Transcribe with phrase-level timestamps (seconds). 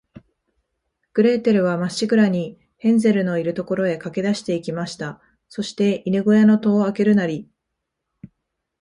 [1.13, 5.21] グレーテルは、まっしぐらに、ヘンゼルのいる所へかけだして行きました。
[5.47, 7.47] そして、犬ごやの戸をあけるなり、